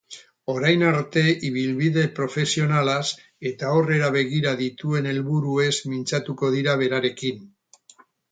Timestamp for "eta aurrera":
3.51-4.09